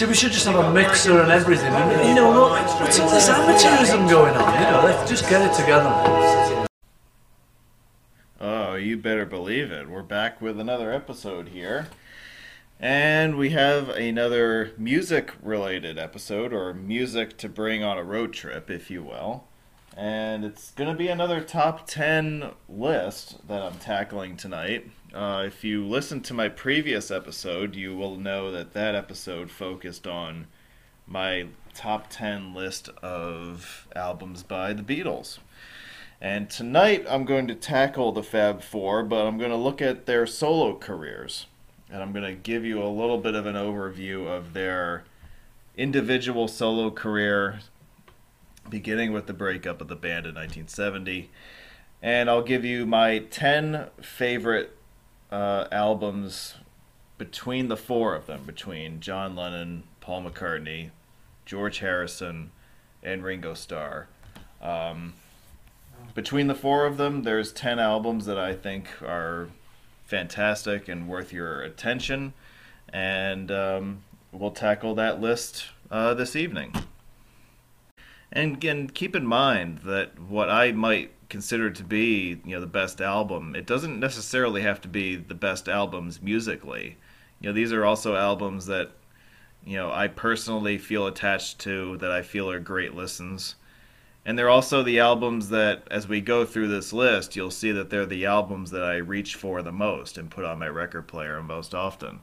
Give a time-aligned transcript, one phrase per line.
[0.00, 1.74] See, we should just have a mixer and everything.
[1.74, 4.54] And, you know, look, what's all this amateurism going on?
[4.54, 5.90] You know, let's just get it together.
[8.40, 9.90] Oh, you better believe it.
[9.90, 11.88] We're back with another episode here.
[12.80, 18.70] And we have another music related episode, or music to bring on a road trip,
[18.70, 19.44] if you will.
[19.98, 24.88] And it's going to be another top 10 list that I'm tackling tonight.
[25.12, 30.06] Uh, if you listen to my previous episode, you will know that that episode focused
[30.06, 30.46] on
[31.04, 35.38] my top 10 list of albums by the Beatles.
[36.20, 40.06] And tonight I'm going to tackle the Fab Four, but I'm going to look at
[40.06, 41.46] their solo careers.
[41.90, 45.02] And I'm going to give you a little bit of an overview of their
[45.76, 47.58] individual solo career,
[48.68, 51.30] beginning with the breakup of the band in 1970.
[52.00, 54.76] And I'll give you my 10 favorite
[55.30, 56.54] uh, albums
[57.18, 60.90] between the four of them, between John Lennon, Paul McCartney,
[61.44, 62.50] George Harrison,
[63.02, 64.08] and Ringo Starr.
[64.62, 65.14] Um,
[66.14, 69.48] between the four of them, there's 10 albums that I think are
[70.04, 72.32] fantastic and worth your attention.
[72.92, 76.74] And um, we'll tackle that list uh, this evening.
[78.32, 82.66] And again, keep in mind that what I might consider to be, you know, the
[82.66, 86.98] best album, it doesn't necessarily have to be the best albums musically.
[87.40, 88.90] You know, these are also albums that,
[89.64, 93.54] you know, I personally feel attached to, that I feel are great listens.
[94.26, 97.88] And they're also the albums that, as we go through this list, you'll see that
[97.88, 101.42] they're the albums that I reach for the most and put on my record player
[101.42, 102.20] most often.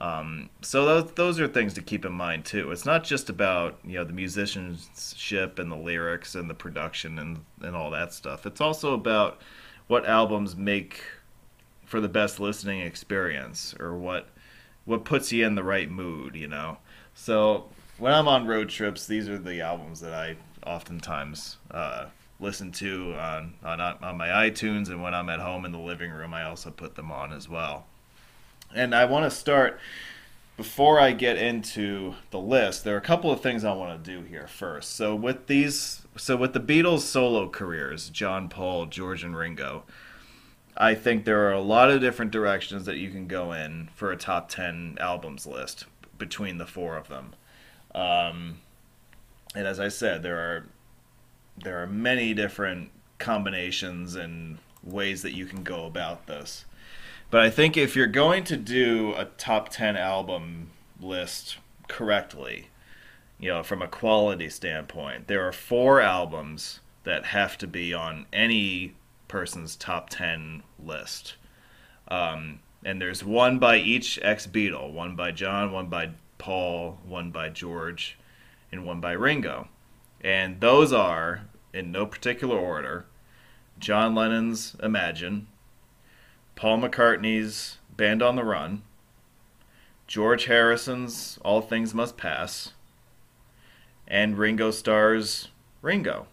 [0.00, 2.70] Um, so those those are things to keep in mind too.
[2.70, 7.44] It's not just about you know the musicianship and the lyrics and the production and
[7.60, 8.46] and all that stuff.
[8.46, 9.42] It's also about
[9.88, 11.02] what albums make
[11.84, 14.28] for the best listening experience or what
[14.86, 16.34] what puts you in the right mood.
[16.34, 16.78] You know.
[17.14, 17.66] So
[17.98, 20.36] when I'm on road trips, these are the albums that I
[20.66, 22.06] oftentimes uh,
[22.40, 26.10] listen to on, on on my iTunes, and when I'm at home in the living
[26.10, 27.86] room, I also put them on as well.
[28.74, 29.80] And I want to start
[30.56, 32.84] before I get into the list.
[32.84, 34.94] There are a couple of things I want to do here first.
[34.94, 39.84] So with these, so with the Beatles' solo careers, John, Paul, George, and Ringo.
[40.76, 44.12] I think there are a lot of different directions that you can go in for
[44.12, 45.84] a top 10 albums list
[46.16, 47.34] between the four of them.
[47.94, 48.60] Um,
[49.54, 50.66] and as I said, there are
[51.62, 56.64] there are many different combinations and ways that you can go about this.
[57.30, 60.70] But I think if you're going to do a top 10 album
[61.00, 61.58] list
[61.88, 62.68] correctly,
[63.38, 68.26] you know, from a quality standpoint, there are four albums that have to be on
[68.32, 68.94] any
[69.28, 71.36] person's top 10 list.
[72.08, 77.30] Um, and there's one by each ex Beatle one by John, one by Paul, one
[77.30, 78.18] by George,
[78.72, 79.68] and one by Ringo.
[80.20, 81.42] And those are,
[81.72, 83.06] in no particular order,
[83.78, 85.46] John Lennon's Imagine,
[86.60, 88.82] Paul McCartney's Band on the Run,
[90.06, 92.74] George Harrison's All Things Must Pass,
[94.06, 95.48] and Ringo Starr's
[95.80, 96.26] Ringo.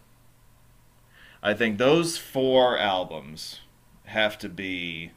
[1.42, 3.60] I think those four albums
[4.04, 5.12] have to be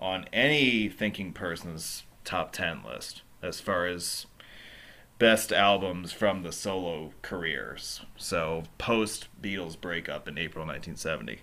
[0.00, 4.26] on any thinking person's top 10 list as far as
[5.20, 8.00] best albums from the solo careers.
[8.16, 11.38] So post Beatles breakup in April 1970.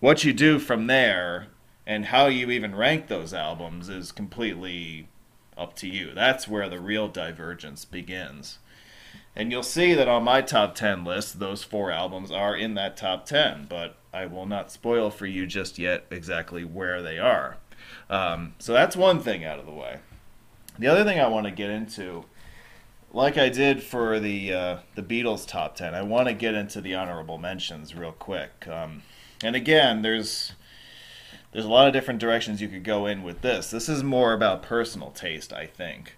[0.00, 1.48] What you do from there
[1.86, 5.08] and how you even rank those albums is completely
[5.56, 6.12] up to you.
[6.14, 8.58] That's where the real divergence begins.
[9.36, 12.96] And you'll see that on my top 10 list, those four albums are in that
[12.96, 17.56] top 10, but I will not spoil for you just yet exactly where they are.
[18.08, 19.98] Um, so that's one thing out of the way.
[20.78, 22.24] The other thing I want to get into,
[23.12, 26.80] like I did for the uh, the Beatles top 10, I want to get into
[26.80, 28.66] the honorable mentions real quick.
[28.68, 29.02] Um,
[29.42, 30.52] and again, there's
[31.54, 33.70] there's a lot of different directions you could go in with this.
[33.70, 36.16] This is more about personal taste, I think.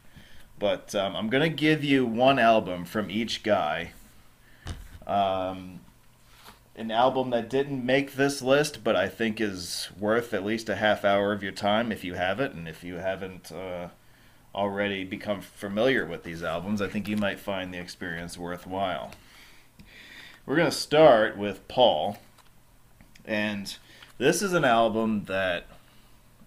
[0.59, 3.93] But um, I'm going to give you one album from each guy.
[5.06, 5.81] Um,
[6.75, 10.77] an album that didn't make this list, but I think is worth at least a
[10.77, 12.53] half hour of your time if you have it.
[12.53, 13.88] And if you haven't uh,
[14.55, 19.11] already become familiar with these albums, I think you might find the experience worthwhile.
[20.47, 22.17] We're going to start with Paul.
[23.27, 23.77] And
[24.18, 25.66] this is an album that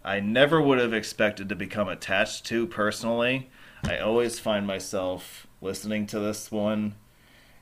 [0.03, 3.49] I never would have expected to become attached to personally.
[3.83, 6.95] I always find myself listening to this one.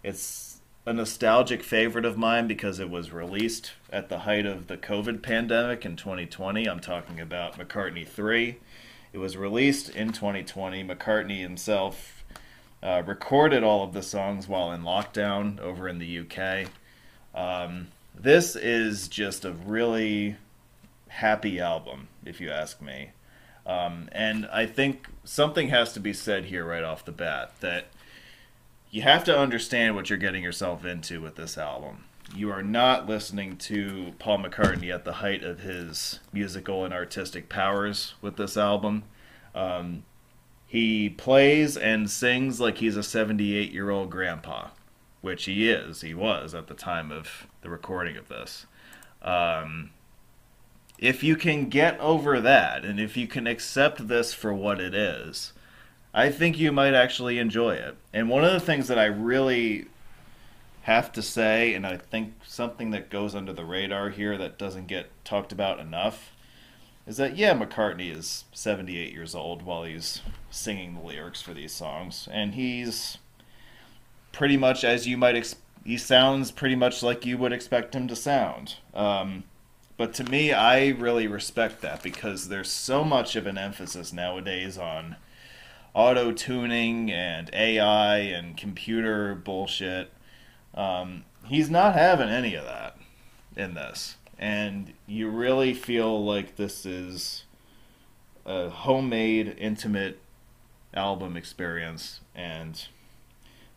[0.04, 4.78] It's a nostalgic favorite of mine because it was released at the height of the
[4.78, 6.66] COVID pandemic in 2020.
[6.66, 8.58] I'm talking about McCartney 3.
[9.12, 10.84] It was released in 2020.
[10.84, 12.14] McCartney himself
[12.82, 16.68] Uh, recorded all of the songs while in lockdown over in the UK.
[17.34, 17.88] Um,
[18.20, 20.38] this is just a really
[21.08, 23.12] happy album, if you ask me.
[23.66, 27.88] Um, and I think something has to be said here right off the bat that
[28.90, 32.06] you have to understand what you're getting yourself into with this album.
[32.34, 37.50] You are not listening to Paul McCartney at the height of his musical and artistic
[37.50, 39.04] powers with this album.
[39.54, 40.04] Um,
[40.66, 44.70] he plays and sings like he's a 78 year old grandpa,
[45.28, 46.00] which he is.
[46.00, 48.66] He was at the time of the recording of this.
[49.22, 49.90] Um,
[50.98, 54.96] if you can get over that, and if you can accept this for what it
[54.96, 55.52] is,
[56.14, 57.98] I think you might actually enjoy it.
[58.14, 59.88] And one of the things that I really
[60.84, 64.88] have to say, and I think something that goes under the radar here that doesn't
[64.88, 66.32] get talked about enough,
[67.06, 71.74] is that yeah, McCartney is 78 years old while he's singing the lyrics for these
[71.74, 73.18] songs, and he's
[74.38, 78.08] pretty much as you might ex- he sounds pretty much like you would expect him
[78.08, 78.76] to sound.
[78.94, 79.46] Um,
[79.98, 84.78] but to me, I really respect that because there's so much of an emphasis nowadays
[84.78, 85.16] on
[85.96, 90.14] auto tuning and AI and computer bullshit.
[90.76, 92.96] Um, he's not having any of that
[93.56, 94.18] in this.
[94.38, 97.46] And you really feel like this is
[98.46, 100.20] a homemade, intimate
[100.94, 102.20] album experience.
[102.36, 102.88] And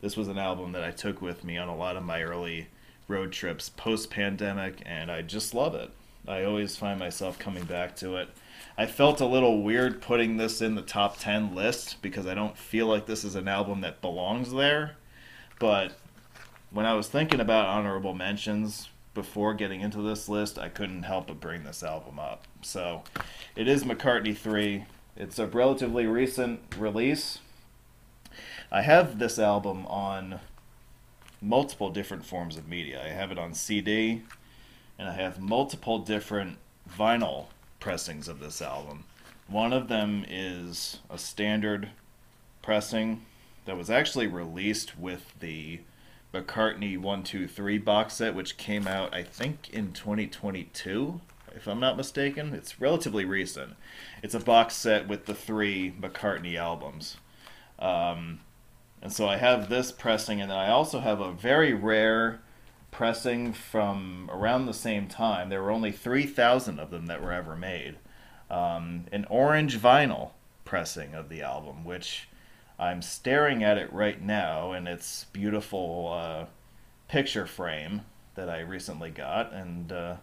[0.00, 2.69] this was an album that I took with me on a lot of my early
[3.08, 5.91] road trips post pandemic, and I just love it.
[6.26, 8.29] I always find myself coming back to it.
[8.79, 12.56] I felt a little weird putting this in the top 10 list because I don't
[12.56, 14.97] feel like this is an album that belongs there.
[15.58, 15.93] But
[16.70, 21.26] when I was thinking about honorable mentions before getting into this list, I couldn't help
[21.26, 22.47] but bring this album up.
[22.62, 23.02] So
[23.56, 24.85] it is McCartney 3.
[25.17, 27.41] It's a relatively recent release.
[28.72, 30.38] I have this album on
[31.43, 33.02] multiple different forms of media.
[33.05, 34.22] I have it on CD,
[34.96, 36.58] and I have multiple different
[36.88, 37.46] vinyl
[37.81, 39.05] pressings of this album.
[39.49, 41.88] One of them is a standard
[42.62, 43.26] pressing
[43.64, 45.81] that was actually released with the
[46.32, 51.20] McCartney 123 box set, which came out, I think, in 2022,
[51.56, 52.55] if I'm not mistaken.
[52.55, 53.75] It's relatively recent.
[54.23, 57.16] It's a box set with the three McCartney albums.
[57.81, 58.40] Um,
[59.02, 62.41] and so I have this pressing, and then I also have a very rare
[62.91, 65.49] pressing from around the same time.
[65.49, 67.97] There were only 3,000 of them that were ever made.
[68.50, 70.31] Um, an orange vinyl
[70.64, 72.29] pressing of the album, which
[72.79, 76.47] I'm staring at it right now, and it's beautiful uh,
[77.08, 78.02] picture frame
[78.35, 80.17] that I recently got, and uh,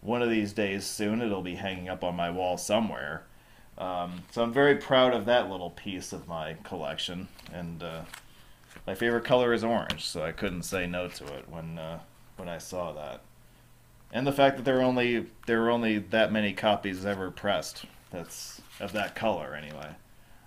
[0.00, 3.24] one of these days soon it'll be hanging up on my wall somewhere.
[3.78, 8.02] Um, so I'm very proud of that little piece of my collection, and uh,
[8.86, 12.00] my favorite color is orange, so I couldn't say no to it when uh,
[12.36, 13.20] when I saw that.
[14.12, 17.84] And the fact that there were only there were only that many copies ever pressed.
[18.10, 19.90] That's of that color anyway.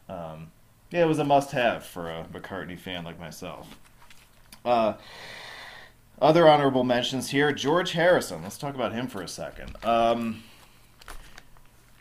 [0.09, 0.51] Um,
[0.89, 3.77] yeah, it was a must-have for a McCartney fan like myself.
[4.65, 4.93] Uh,
[6.21, 8.43] other honorable mentions here: George Harrison.
[8.43, 9.77] Let's talk about him for a second.
[9.83, 10.43] Um,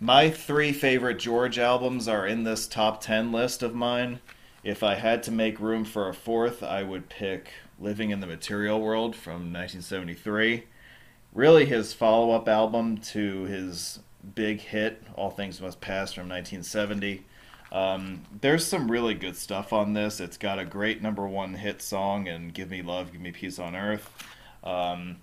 [0.00, 4.20] my three favorite George albums are in this top ten list of mine.
[4.64, 8.26] If I had to make room for a fourth, I would pick Living in the
[8.26, 10.64] Material World from 1973.
[11.32, 14.00] Really, his follow up album to his
[14.34, 17.24] big hit, All Things Must Pass from 1970.
[17.72, 20.20] Um, there's some really good stuff on this.
[20.20, 23.58] It's got a great number one hit song and Give Me Love, Give Me Peace
[23.58, 24.12] on Earth.
[24.64, 25.18] Um,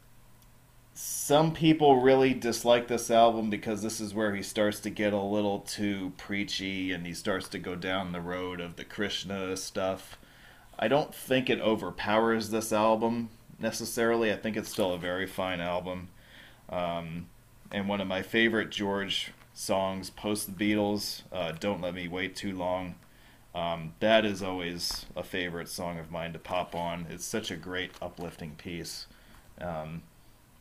[1.00, 5.22] some people really dislike this album because this is where he starts to get a
[5.22, 10.18] little too preachy and he starts to go down the road of the Krishna stuff.
[10.80, 14.34] I don't think it overpowers this album necessarily.
[14.34, 16.08] I think it's still a very fine album.
[16.68, 17.28] Um,
[17.72, 22.36] and one of my favorite George songs post the Beatles, uh, Don't Let Me Wait
[22.36, 22.96] Too Long.
[23.54, 27.06] Um, that is always a favorite song of mine to pop on.
[27.08, 29.06] It's such a great uplifting piece.
[29.62, 30.02] Um,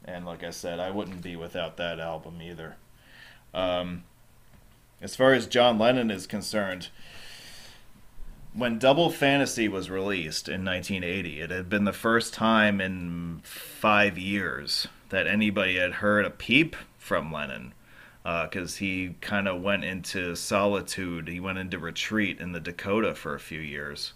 [0.06, 2.76] and like I said, I wouldn't be without that album either.
[3.52, 4.04] Um,
[5.00, 6.88] as far as John Lennon is concerned,
[8.54, 14.16] when Double Fantasy was released in 1980, it had been the first time in five
[14.16, 17.74] years that anybody had heard a peep from Lennon.
[18.22, 21.28] Because uh, he kind of went into solitude.
[21.28, 24.14] He went into retreat in the Dakota for a few years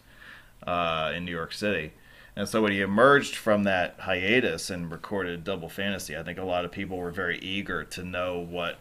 [0.67, 1.93] uh, in New York City.
[2.41, 6.43] And so when he emerged from that hiatus and recorded Double Fantasy, I think a
[6.43, 8.79] lot of people were very eager to know what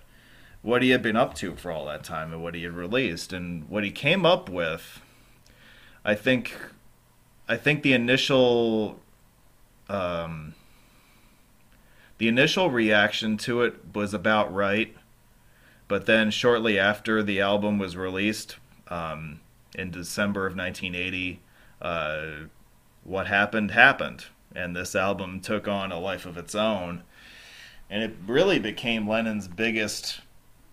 [0.61, 3.33] what he had been up to for all that time and what he had released
[3.33, 5.01] and what he came up with.
[6.05, 6.55] I think
[7.49, 9.01] I think the initial
[9.89, 10.55] um,
[12.17, 14.95] the initial reaction to it was about right,
[15.89, 18.55] but then shortly after the album was released
[18.87, 19.41] um,
[19.75, 21.41] in December of 1980,
[21.81, 22.47] uh,
[23.09, 24.25] what happened happened,
[24.55, 27.03] and this album took on a life of its own,
[27.89, 30.21] and it really became Lennon's biggest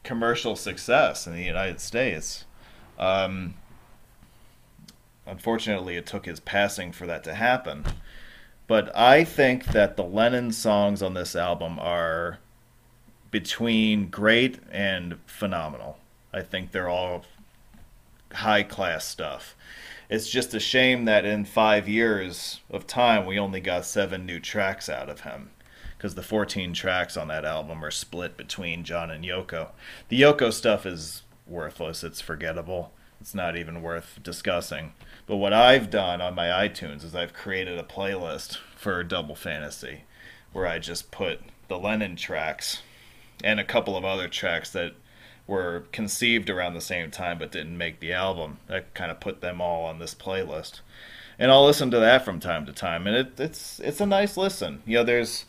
[0.05, 2.45] commercial success in the United States.
[2.99, 3.55] Um,
[5.27, 7.85] unfortunately, it took his passing for that to happen.
[8.67, 12.39] But I think that the Lennon songs on this album are
[13.31, 15.99] between great and phenomenal.
[16.33, 17.25] I think they're all
[18.33, 19.57] high class stuff.
[20.09, 24.39] It's just a shame that in five years of time, we only got seven new
[24.39, 25.51] tracks out of him.
[25.97, 29.71] Because the 14 tracks on that album are split between John and Yoko.
[30.09, 32.93] The Yoko stuff is worthless, it's forgettable.
[33.21, 34.93] It's not even worth discussing.
[35.27, 40.03] But what I've done on my iTunes is I've created a playlist for Double Fantasy
[40.53, 42.83] where I just put the Lennon tracks
[43.43, 44.95] and a couple of other tracks that
[45.47, 48.59] were conceived around the same time but didn't make the album.
[48.67, 50.81] That kind of put them all on this playlist.
[51.39, 54.37] And I'll listen to that from time to time and it, it's it's a nice
[54.37, 54.83] listen.
[54.87, 55.45] You know, there's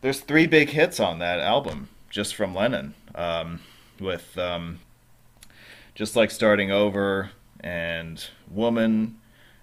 [0.00, 2.94] there's three big hits on that album just from Lennon.
[3.14, 3.60] Um,
[4.02, 4.80] with um,
[5.94, 9.18] just like starting over and woman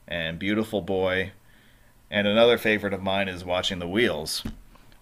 [0.07, 1.31] and beautiful boy
[2.09, 4.43] and another favorite of mine is watching the wheels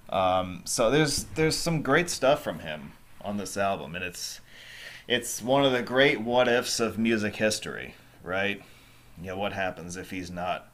[0.10, 4.42] um, so there's there's some great stuff from him on this album and it's
[5.08, 8.62] it's one of the great what ifs of music history right
[9.22, 10.72] you know what happens if he's not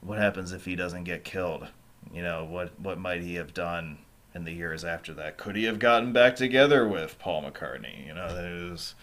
[0.00, 1.66] what happens if he doesn't get killed
[2.12, 3.98] you know what what might he have done
[4.34, 8.14] in the years after that could he have gotten back together with paul mccartney you
[8.14, 8.94] know there's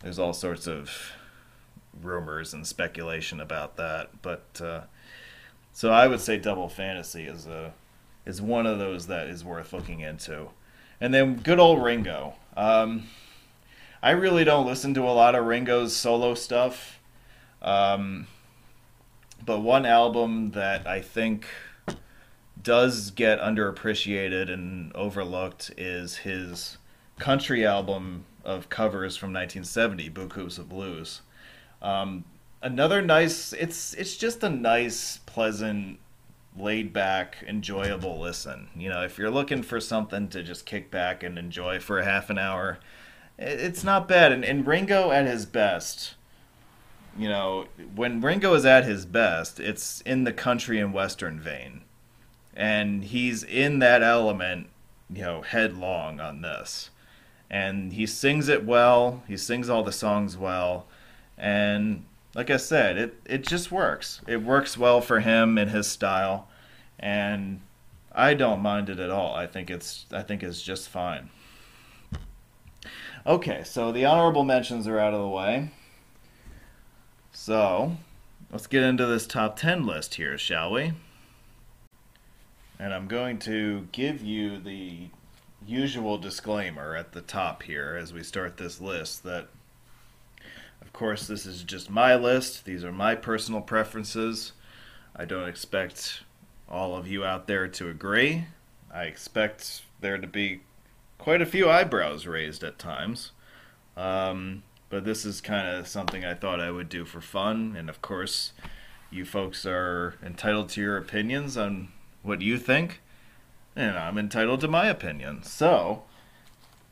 [0.00, 1.12] there's all sorts of
[2.02, 4.22] rumors and speculation about that.
[4.22, 4.82] But uh,
[5.72, 7.72] so I would say Double Fantasy is a
[8.24, 10.48] is one of those that is worth looking into.
[11.00, 12.34] And then good old Ringo.
[12.56, 13.04] Um,
[14.02, 17.00] I really don't listen to a lot of Ringo's solo stuff.
[17.60, 18.26] Um,
[19.44, 21.46] but one album that I think
[22.62, 26.78] does get underappreciated and overlooked is his
[27.18, 31.22] country album of covers from 1970, Beaucoups of Blues.
[31.82, 32.24] Um,
[32.62, 33.52] another nice.
[33.52, 35.98] It's it's just a nice, pleasant,
[36.56, 38.68] laid back, enjoyable listen.
[38.76, 42.04] You know, if you're looking for something to just kick back and enjoy for a
[42.04, 42.78] half an hour,
[43.38, 44.32] it's not bad.
[44.32, 46.14] And, and Ringo at his best.
[47.16, 51.82] You know, when Ringo is at his best, it's in the country and western vein.
[52.54, 54.68] And he's in that element,
[55.12, 56.90] you know, headlong on this
[57.50, 59.22] and he sings it well.
[59.26, 60.86] He sings all the songs well,
[61.36, 62.04] and
[62.34, 64.20] like I said, it it just works.
[64.26, 66.48] It works well for him and his style,
[66.98, 67.60] and
[68.12, 69.34] I don't mind it at all.
[69.34, 71.30] I think it's I think it's just fine.
[73.26, 75.70] Okay, so the honorable mentions are out of the way.
[77.32, 77.96] So,
[78.50, 80.92] let's get into this top 10 list here, shall we?
[82.78, 85.08] And I'm going to give you the
[85.66, 89.48] usual disclaimer at the top here as we start this list that,
[90.80, 92.64] of course, this is just my list.
[92.64, 94.52] These are my personal preferences.
[95.14, 96.22] I don't expect
[96.68, 98.46] all of you out there to agree.
[98.92, 100.60] I expect there to be
[101.18, 103.32] quite a few eyebrows raised at times.
[103.96, 107.74] Um, but this is kind of something I thought I would do for fun.
[107.76, 108.52] And of course,
[109.10, 111.88] you folks are entitled to your opinions on
[112.22, 113.00] what you think
[113.78, 115.44] and I'm entitled to my opinion.
[115.44, 116.02] So,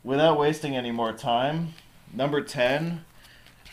[0.05, 1.75] without wasting any more time,
[2.15, 3.05] number 10,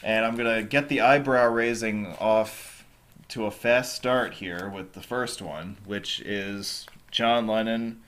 [0.02, 2.84] and I'm going to get the eyebrow raising off
[3.30, 8.02] to a fast start here with the first one, which is John Lennon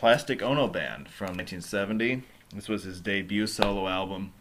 [0.00, 2.22] Plastic Ono Band from 1970.
[2.54, 4.32] This was his debut solo album.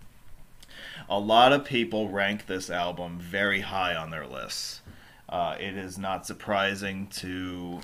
[1.10, 4.80] A lot of people rank this album very high on their lists.
[5.28, 7.82] Uh, it is not surprising to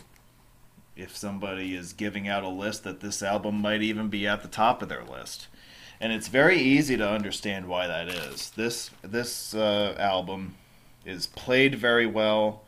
[0.96, 4.48] if somebody is giving out a list that this album might even be at the
[4.48, 5.48] top of their list.
[6.00, 8.52] And it's very easy to understand why that is.
[8.52, 10.56] This this uh, album
[11.06, 12.64] is played very well.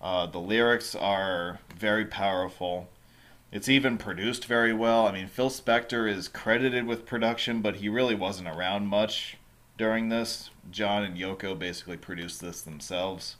[0.00, 2.88] Uh, the lyrics are very powerful.
[3.54, 5.06] It's even produced very well.
[5.06, 9.36] I mean, Phil Spector is credited with production, but he really wasn't around much
[9.78, 10.50] during this.
[10.72, 13.36] John and Yoko basically produced this themselves.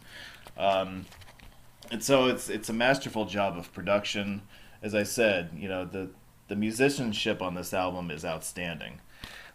[0.57, 1.07] Um,
[1.91, 4.43] and so it's it's a masterful job of production.
[4.83, 6.11] As I said, you know the
[6.47, 9.01] the musicianship on this album is outstanding.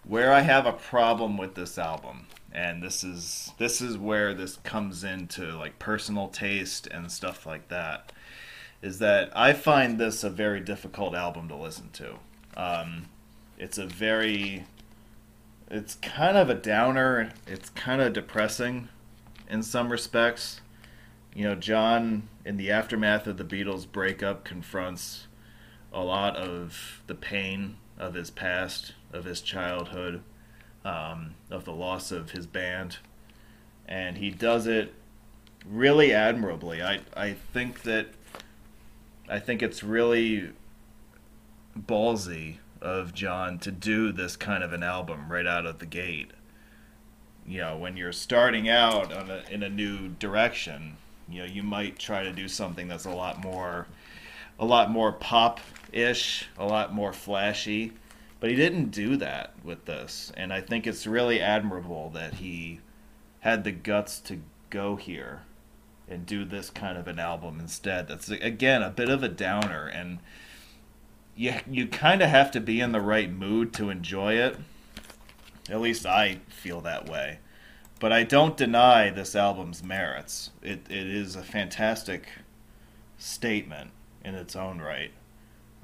[0.03, 4.57] Where I have a problem with this album and this is this is where this
[4.57, 8.11] comes into like personal taste and stuff like that.
[8.81, 12.15] Is that I find this a very difficult album to listen to.
[12.55, 13.07] Um,
[13.57, 14.65] it's a very
[15.69, 17.31] it's kind of a downer.
[17.45, 18.89] It's kind of depressing
[19.49, 20.61] in some respects.
[21.35, 25.27] You know, John, in the aftermath of the Beatles' breakup, confronts
[25.93, 30.23] a lot of the pain of his past, of his childhood,
[30.83, 32.97] um, of the loss of his band,
[33.87, 34.93] and he does it
[35.67, 36.81] really admirably.
[36.81, 38.07] I I think that
[39.29, 40.49] I think it's really
[41.77, 46.31] ballsy of John to do this kind of an album right out of the gate.
[47.45, 50.97] You know, when you're starting out a, in a new direction,
[51.29, 53.87] you know, you might try to do something that's a lot more,
[54.57, 57.93] a lot more pop-ish, a lot more flashy,
[58.39, 62.79] but he didn't do that with this, and I think it's really admirable that he
[63.41, 65.41] had the guts to go here
[66.09, 68.07] and do this kind of an album instead.
[68.07, 70.19] That's again a bit of a downer and
[71.35, 74.57] you you kind of have to be in the right mood to enjoy it.
[75.69, 77.39] At least I feel that way.
[77.99, 80.51] But I don't deny this album's merits.
[80.61, 82.27] It it is a fantastic
[83.17, 83.91] statement
[84.23, 85.11] in its own right.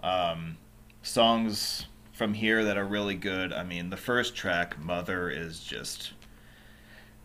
[0.02, 0.58] Um,
[1.02, 3.52] songs from here that are really good.
[3.54, 6.14] I mean, the first track, "Mother," is just,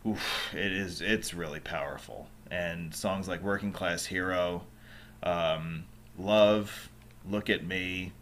[0.07, 2.29] oof, it is it's really powerful.
[2.51, 4.65] And songs like "Working Class Hero,"
[5.23, 5.85] um,
[6.19, 6.89] "Love,"
[7.29, 8.13] "Look at Me,"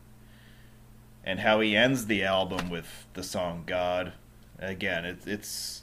[1.24, 4.12] and how he ends the album with the song God.
[4.58, 5.82] Again, it's it's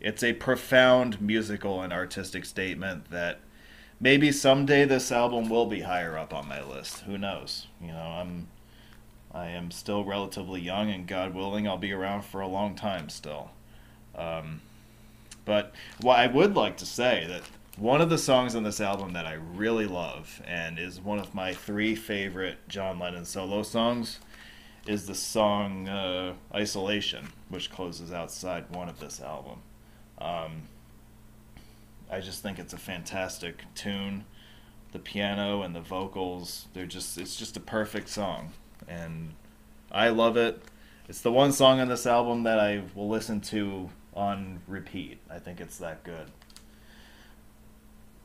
[0.00, 3.40] it's a profound musical and artistic statement that
[4.00, 7.00] maybe someday this album will be higher up on my list.
[7.00, 7.66] Who knows?
[7.80, 8.48] You know, I'm
[9.32, 13.08] I am still relatively young, and God willing, I'll be around for a long time
[13.10, 13.50] still.
[14.14, 14.62] Um,
[15.44, 17.42] but what I would like to say that
[17.76, 21.34] one of the songs on this album that I really love and is one of
[21.34, 24.18] my three favorite John Lennon solo songs
[24.86, 29.58] is the song uh, Isolation, which closes outside one of this album.
[30.18, 30.62] Um,
[32.10, 34.24] I just think it's a fantastic tune.
[34.92, 38.52] The piano and the vocals, they're just it's just a perfect song.
[38.88, 39.34] And
[39.92, 40.62] I love it.
[41.08, 45.18] It's the one song on this album that I will listen to on repeat.
[45.28, 46.30] I think it's that good.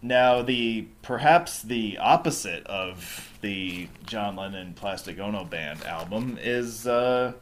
[0.02, 7.34] Now, the perhaps the opposite of the John Lennon Plastic Ono Band album is uh,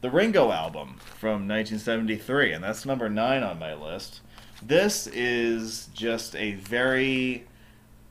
[0.00, 4.20] the Ringo album from 1973, and that's number nine on my list.
[4.60, 7.46] This is just a very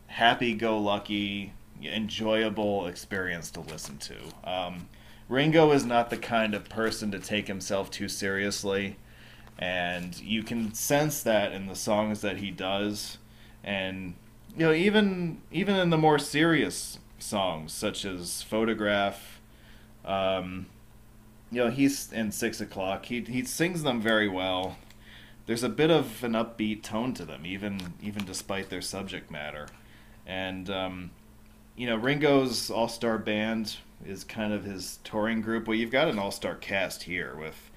[0.08, 1.52] happy-go-lucky,
[1.84, 4.15] enjoyable experience to listen to.
[4.50, 4.88] Um,
[5.28, 8.96] Ringo is not the kind of person to take himself too seriously,
[9.60, 13.17] and you can sense that in the songs that he does
[13.67, 14.15] and
[14.56, 19.41] you know even even in the more serious songs such as photograph
[20.06, 20.67] um,
[21.51, 24.77] you know he's in six o'clock he, he sings them very well.
[25.45, 29.67] There's a bit of an upbeat tone to them even even despite their subject matter.
[30.25, 31.12] And um,
[31.75, 35.67] you know ringo's all-star band is kind of his touring group.
[35.67, 37.69] Well you've got an all-star cast here with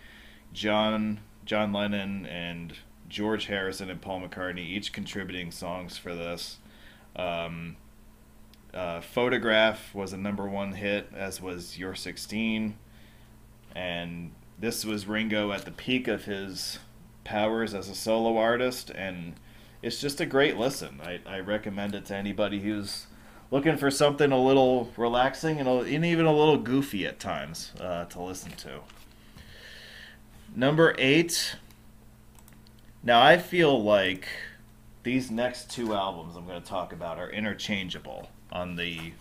[0.53, 2.75] john john lennon and
[3.11, 6.59] George Harrison and Paul McCartney each contributing songs for this.
[7.17, 7.77] Um,
[8.73, 12.79] uh, Photograph was a number one hit, as was You're 16.
[13.75, 16.79] And this was Ringo at the peak of his
[17.25, 19.35] powers as a solo artist, and
[19.83, 21.01] it's just a great listen.
[21.03, 23.07] I, I recommend it to anybody who's
[23.51, 27.73] looking for something a little relaxing and, a, and even a little goofy at times
[27.81, 28.81] uh, to listen to.
[30.55, 31.57] Number eight
[33.03, 34.29] now, I feel like
[35.03, 39.13] these next two albums I'm going to talk about are interchangeable on the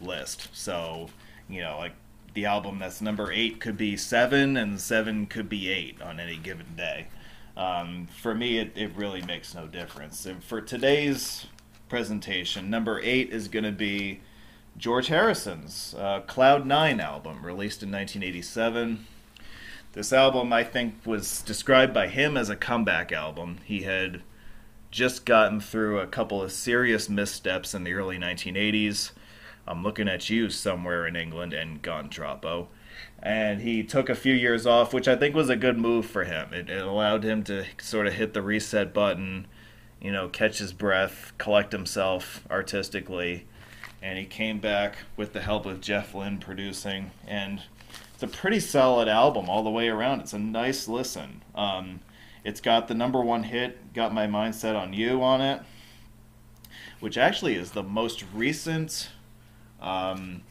[0.00, 0.48] list.
[0.52, 1.08] So,
[1.48, 1.94] you know, like
[2.34, 6.36] the album that's number eight could be seven, and seven could be eight on any
[6.36, 7.06] given day.
[7.56, 10.24] Um, for me, it, it really makes no difference.
[10.26, 11.46] And for today's
[11.88, 14.20] presentation, number eight is going to be
[14.76, 19.06] George Harrison's uh, Cloud Nine album, released in 1987.
[19.92, 23.58] This album, I think, was described by him as a comeback album.
[23.62, 24.22] He had
[24.90, 29.12] just gotten through a couple of serious missteps in the early 1980s.
[29.66, 32.68] I'm looking at you somewhere in England and gone Troppo.
[33.22, 36.24] And he took a few years off, which I think was a good move for
[36.24, 36.54] him.
[36.54, 39.46] It, it allowed him to sort of hit the reset button,
[40.00, 43.46] you know, catch his breath, collect himself artistically.
[44.00, 47.10] And he came back with the help of Jeff Lynne producing.
[47.26, 47.62] And
[48.22, 50.20] it's a pretty solid album all the way around.
[50.20, 51.42] It's a nice listen.
[51.56, 52.00] Um,
[52.44, 55.62] It's got the number one hit, Got My Mind Set on You on it,
[57.00, 59.10] which actually is the most recent
[59.80, 60.42] um,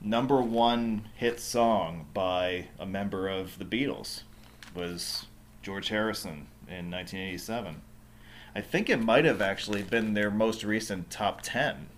[0.00, 4.22] number one hit song by a member of the Beatles
[4.72, 5.26] was
[5.62, 7.82] George Harrison in 1987.
[8.54, 11.88] I think it might have actually been their most recent top 10,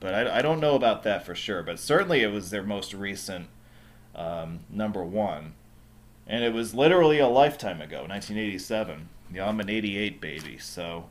[0.00, 1.62] but I, I don't know about that for sure.
[1.62, 3.46] But certainly it was their most recent
[4.14, 5.54] um, number one.
[6.26, 9.08] And it was literally a lifetime ago, 1987.
[9.32, 11.06] Yeah, I'm an 88 baby, so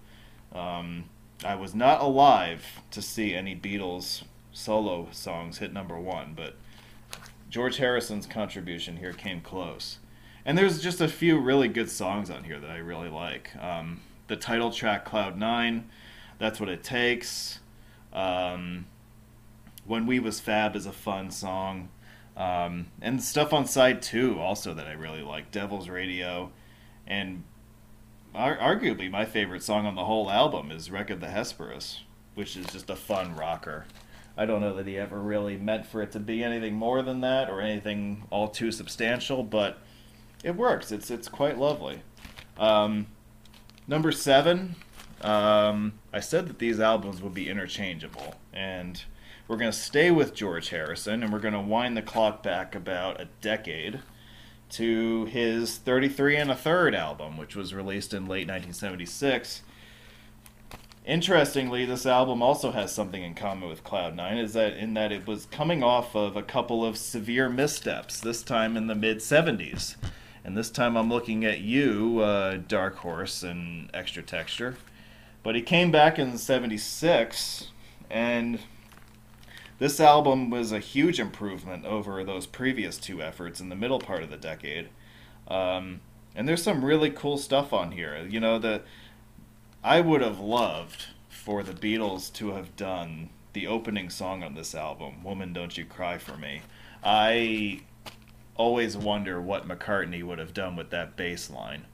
[0.53, 1.05] um,
[1.45, 6.55] I was not alive to see any Beatles solo songs hit number one, but
[7.49, 9.99] George Harrison's contribution here came close.
[10.45, 13.55] And there's just a few really good songs on here that I really like.
[13.57, 15.89] Um, the title track, Cloud Nine,
[16.37, 17.59] That's What It Takes.
[18.11, 18.85] Um,
[19.85, 21.89] when We Was Fab is a fun song.
[22.35, 26.51] Um, and stuff on side two also that I really like Devil's Radio.
[27.05, 27.43] And
[28.33, 32.01] ar- arguably my favorite song on the whole album is Wreck of the Hesperus,
[32.33, 33.85] which is just a fun rocker.
[34.35, 37.21] I don't know that he ever really meant for it to be anything more than
[37.21, 39.77] that or anything all too substantial, but
[40.43, 40.91] it works.
[40.91, 42.01] It's it's quite lovely.
[42.57, 43.07] Um,
[43.87, 44.75] number seven,
[45.21, 49.03] um, I said that these albums would be interchangeable, and
[49.53, 52.73] we're going to stay with George Harrison, and we're going to wind the clock back
[52.73, 53.99] about a decade
[54.71, 59.61] to his 33 and a third album, which was released in late 1976
[61.05, 65.11] Interestingly, this album also has something in common with Cloud Nine, is that in that
[65.11, 68.21] it was coming off of a couple of severe missteps.
[68.21, 69.97] This time in the mid '70s,
[70.45, 74.77] and this time I'm looking at you, uh, Dark Horse and Extra Texture.
[75.43, 77.67] But he came back in '76,
[78.09, 78.59] and
[79.83, 84.23] this album was a huge improvement over those previous two efforts in the middle part
[84.23, 84.87] of the decade.
[85.49, 85.99] Um,
[86.33, 88.25] and there's some really cool stuff on here.
[88.29, 88.83] You know the
[89.83, 94.73] I would have loved for the Beatles to have done the opening song on this
[94.73, 96.61] album, Woman Don't You Cry for Me.
[97.03, 97.81] I
[98.55, 101.87] always wonder what McCartney would have done with that bass line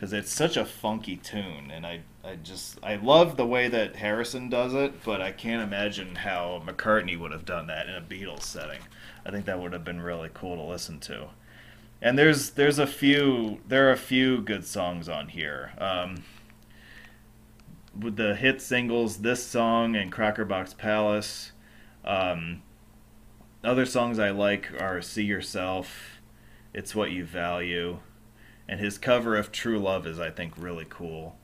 [0.00, 3.96] because it's such a funky tune and I, I just I love the way that
[3.96, 8.00] Harrison does it but I can't imagine how McCartney would have done that in a
[8.00, 8.80] Beatles setting.
[9.26, 11.28] I think that would have been really cool to listen to.
[12.00, 15.72] And there's there's a few there are a few good songs on here.
[15.76, 16.24] Um,
[17.98, 21.52] with the hit singles, this song and Crackerbox Palace.
[22.06, 22.62] Um,
[23.62, 26.22] other songs I like are See Yourself,
[26.72, 27.98] It's What You Value,
[28.70, 31.36] and his cover of True Love is, I think, really cool.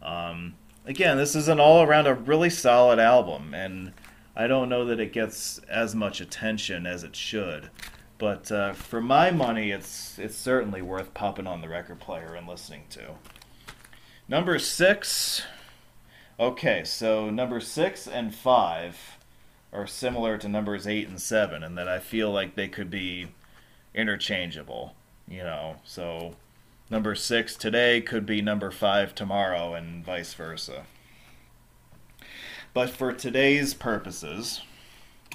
[0.00, 0.54] Um,
[0.86, 3.92] again, this is an all around a really solid album, and
[4.36, 7.70] I don't know that it gets as much attention as it should.
[8.16, 12.46] But uh, for my money, it's it's certainly worth popping on the record player and
[12.46, 13.16] listening to.
[14.28, 15.42] Number six,
[16.40, 19.18] Okay, so number six and five
[19.72, 23.32] are similar to numbers eight and seven, and that I feel like they could be
[23.92, 24.94] interchangeable.
[25.26, 26.36] You know, so
[26.90, 30.84] number six today could be number five tomorrow, and vice versa.
[32.74, 34.62] But for today's purposes,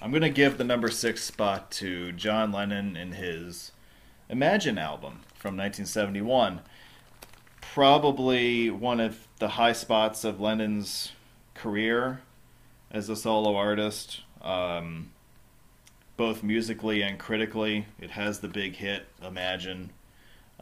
[0.02, 3.72] I'm going to give the number six spot to John Lennon in his
[4.30, 6.62] Imagine album from 1971
[7.74, 11.12] probably one of the high spots of Lennon's
[11.56, 12.22] career
[12.92, 15.10] as a solo artist, um,
[16.16, 17.88] both musically and critically.
[18.00, 19.90] It has the big hit, Imagine.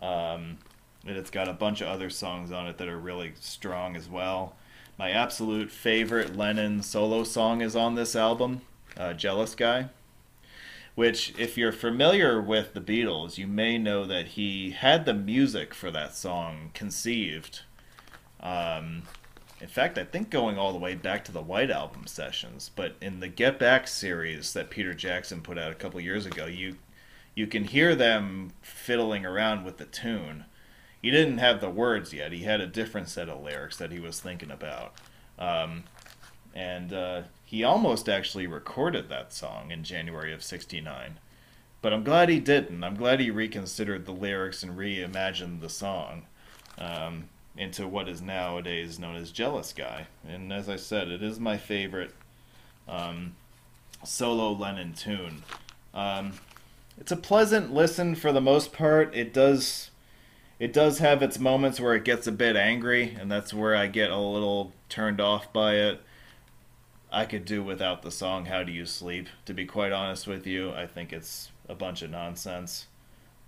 [0.01, 0.59] Um,
[1.05, 4.09] and it's got a bunch of other songs on it that are really strong as
[4.09, 4.55] well.
[4.97, 8.61] My absolute favorite Lennon solo song is on this album,
[8.97, 9.89] uh, Jealous Guy
[10.95, 15.73] which, if you're familiar with the Beatles, you may know that he had the music
[15.73, 17.61] for that song conceived.
[18.41, 19.03] Um,
[19.61, 22.95] in fact, I think going all the way back to the White Album sessions, but
[23.01, 26.75] in the Get Back series that Peter Jackson put out a couple years ago, you
[27.33, 30.43] you can hear them fiddling around with the tune.
[31.01, 33.99] He didn't have the words yet; he had a different set of lyrics that he
[33.99, 34.93] was thinking about.
[35.39, 35.83] Um,
[36.53, 41.19] and uh, he almost actually recorded that song in January of 69.
[41.81, 42.83] But I'm glad he didn't.
[42.83, 46.23] I'm glad he reconsidered the lyrics and reimagined the song
[46.77, 50.07] um, into what is nowadays known as Jealous Guy.
[50.27, 52.13] And as I said, it is my favorite
[52.87, 53.35] um,
[54.03, 55.43] solo Lennon tune.
[55.93, 56.33] Um,
[56.99, 59.15] it's a pleasant listen for the most part.
[59.15, 59.89] It does
[60.61, 63.87] it does have its moments where it gets a bit angry, and that's where I
[63.87, 66.01] get a little turned off by it.
[67.11, 70.45] I could do without the song How Do You Sleep, to be quite honest with
[70.45, 70.71] you.
[70.71, 72.85] I think it's a bunch of nonsense.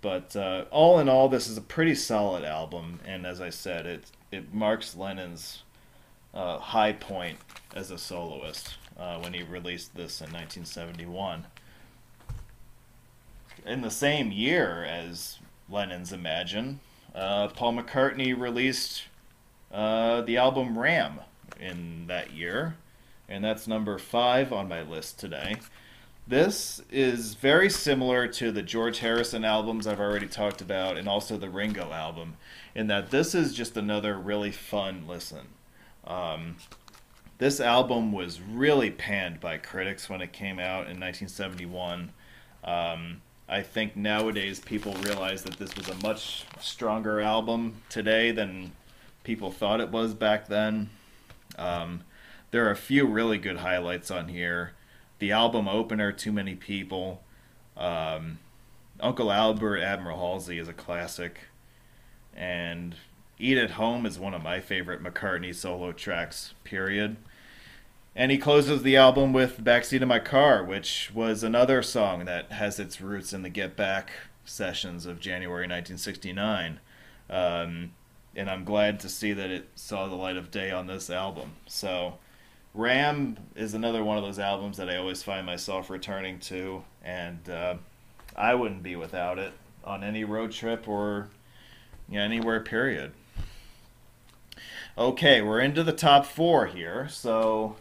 [0.02, 3.86] But uh, all in all, this is a pretty solid album, and as I said,
[3.86, 5.62] it it marks Lennon's
[6.34, 7.38] uh, high point
[7.76, 11.46] as a soloist uh, when he released this in 1971.
[13.64, 15.38] In the same year as
[15.70, 16.80] Lennon's Imagine,
[17.14, 19.04] uh, Paul McCartney released
[19.72, 21.20] uh, the album Ram
[21.60, 22.76] in that year,
[23.28, 25.56] and that's number five on my list today.
[26.26, 31.36] This is very similar to the George Harrison albums I've already talked about, and also
[31.36, 32.36] the Ringo album,
[32.74, 35.48] in that this is just another really fun listen.
[36.06, 36.56] Um,
[37.38, 42.12] this album was really panned by critics when it came out in 1971.
[42.62, 48.72] Um, I think nowadays people realize that this was a much stronger album today than
[49.22, 50.90] people thought it was back then.
[51.58, 52.04] Um,
[52.50, 54.72] there are a few really good highlights on here.
[55.18, 57.22] The album opener, Too Many People.
[57.76, 58.38] Um,
[59.00, 61.40] Uncle Albert, Admiral Halsey is a classic.
[62.34, 62.94] And
[63.38, 67.16] Eat at Home is one of my favorite McCartney solo tracks, period.
[68.16, 72.52] And he closes the album with Backseat of My Car, which was another song that
[72.52, 74.12] has its roots in the Get Back
[74.44, 76.78] sessions of January 1969.
[77.28, 77.92] Um,
[78.36, 81.54] and I'm glad to see that it saw the light of day on this album.
[81.66, 82.18] So,
[82.72, 87.48] Ram is another one of those albums that I always find myself returning to, and
[87.48, 87.76] uh,
[88.36, 89.52] I wouldn't be without it
[89.84, 91.30] on any road trip or
[92.08, 93.12] you know, anywhere, period.
[94.96, 97.76] Okay, we're into the top four here, so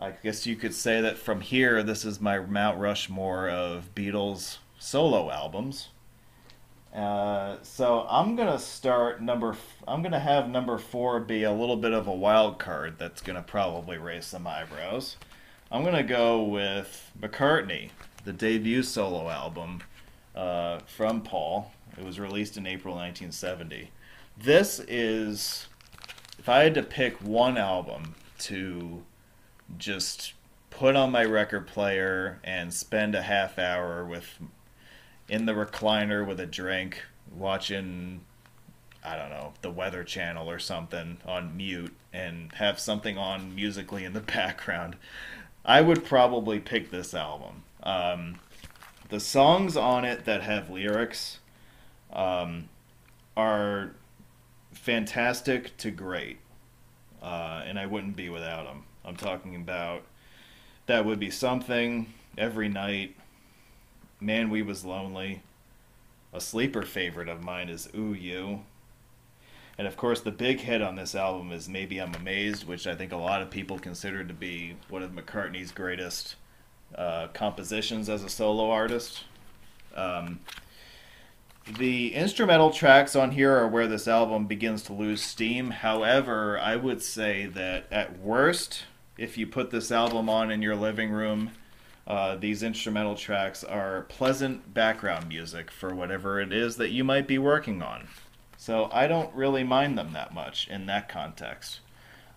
[0.00, 4.56] I guess you could say that from here, this is my Mount Rushmore of Beatles
[4.78, 5.88] solo albums.
[6.94, 9.54] Uh, so I'm gonna start number.
[9.86, 13.42] I'm gonna have number four be a little bit of a wild card that's gonna
[13.42, 15.18] probably raise some eyebrows.
[15.70, 17.90] I'm gonna go with McCartney,
[18.24, 19.82] the debut solo album
[20.34, 21.72] uh, from Paul.
[21.98, 23.90] It was released in April 1970.
[24.38, 25.66] This is,
[26.38, 29.02] if I had to pick one album to
[29.78, 30.34] just
[30.70, 34.38] put on my record player and spend a half hour with
[35.28, 37.02] in the recliner with a drink
[37.32, 38.22] watching
[39.02, 44.04] I don't know, the Weather Channel or something on mute and have something on musically
[44.04, 44.96] in the background,
[45.64, 47.62] I would probably pick this album.
[47.82, 48.40] Um,
[49.08, 51.38] the songs on it that have lyrics
[52.12, 52.68] um,
[53.36, 53.92] are
[54.72, 56.38] fantastic to great,
[57.22, 58.84] uh, and I wouldn't be without them.
[59.04, 60.02] I'm talking about
[60.86, 63.16] that would be something every night.
[64.20, 65.42] Man, we was lonely.
[66.32, 68.62] A sleeper favorite of mine is Ooh You.
[69.78, 72.94] And of course, the big hit on this album is Maybe I'm Amazed, which I
[72.94, 76.36] think a lot of people consider to be one of McCartney's greatest
[76.94, 79.24] uh, compositions as a solo artist.
[79.94, 80.40] Um,
[81.78, 85.70] the instrumental tracks on here are where this album begins to lose steam.
[85.70, 88.84] However, I would say that at worst,
[89.18, 91.50] if you put this album on in your living room,
[92.06, 97.26] uh, these instrumental tracks are pleasant background music for whatever it is that you might
[97.26, 98.08] be working on.
[98.56, 101.80] So I don't really mind them that much in that context.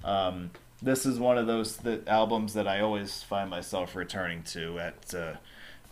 [0.03, 5.13] Um, this is one of those albums that I always find myself returning to at
[5.15, 5.33] uh,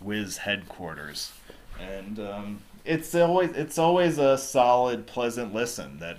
[0.02, 1.32] Wiz headquarters,
[1.80, 6.17] and um, it's always it's always a solid, pleasant listen that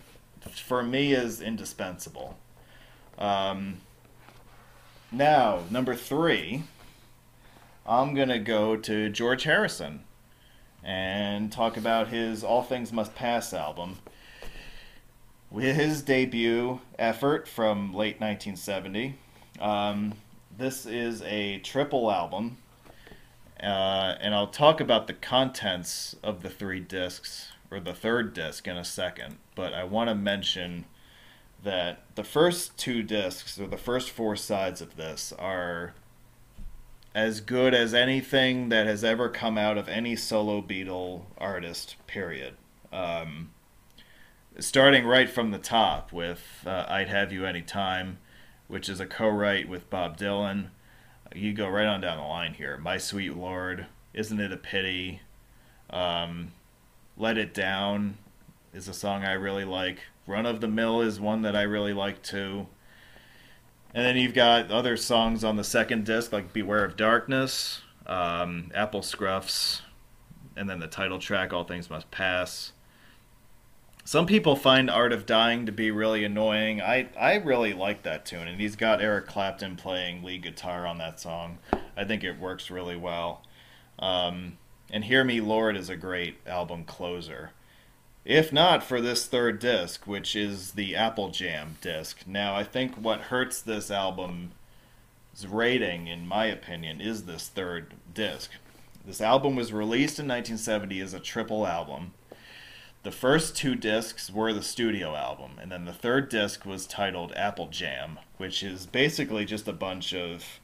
[0.50, 2.38] for me is indispensable.
[3.18, 3.78] Um,
[5.12, 6.64] now, number three,
[7.86, 10.04] I'm gonna go to George Harrison
[10.82, 13.98] and talk about his All Things Must Pass album.
[15.54, 19.16] His debut effort from late 1970.
[19.60, 20.14] Um,
[20.56, 22.56] this is a triple album
[23.62, 28.66] uh, and I'll talk about the contents of the three discs, or the third disc,
[28.66, 29.38] in a second.
[29.54, 30.84] But I want to mention
[31.62, 35.94] that the first two discs, or the first four sides of this, are
[37.14, 42.54] as good as anything that has ever come out of any solo Beatle artist, period.
[42.92, 43.50] Um,
[44.58, 48.18] starting right from the top with uh, I'd Have You Anytime,
[48.68, 50.70] which is a co write with Bob Dylan
[51.34, 52.76] you go right on down the line here.
[52.78, 55.20] My Sweet Lord, Isn't It a Pity?
[55.90, 56.52] Um,
[57.16, 58.18] Let It Down
[58.74, 60.00] is a song I really like.
[60.32, 62.66] Run of the Mill is one that I really like too.
[63.94, 68.70] And then you've got other songs on the second disc like Beware of Darkness, um,
[68.74, 69.82] Apple Scruffs,
[70.56, 72.72] and then the title track All Things Must Pass.
[74.04, 76.80] Some people find Art of Dying to be really annoying.
[76.80, 80.96] I, I really like that tune, and he's got Eric Clapton playing lead guitar on
[80.96, 81.58] that song.
[81.94, 83.42] I think it works really well.
[83.98, 84.56] Um,
[84.90, 87.50] and Hear Me Lord is a great album closer.
[88.24, 92.20] If not for this third disc, which is the Apple Jam disc.
[92.24, 94.52] Now, I think what hurts this album's
[95.48, 98.50] rating, in my opinion, is this third disc.
[99.04, 102.12] This album was released in 1970 as a triple album.
[103.02, 107.32] The first two discs were the studio album, and then the third disc was titled
[107.34, 110.60] Apple Jam, which is basically just a bunch of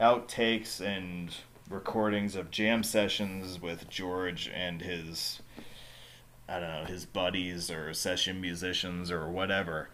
[0.00, 1.36] outtakes and
[1.68, 5.41] recordings of jam sessions with George and his
[6.52, 9.88] I don't know, his buddies or session musicians or whatever.